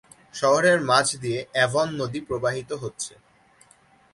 শহরের 0.33 0.77
মাঝ 0.81 1.07
দিয়ে 1.17 1.39
অ্যাভন 1.53 1.87
নদী 1.95 2.19
প্রবাহিত 2.21 2.69
হচ্ছে। 2.73 3.13